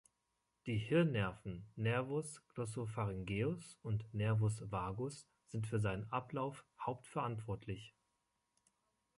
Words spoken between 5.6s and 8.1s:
für seinen Ablauf hauptverantwortlich.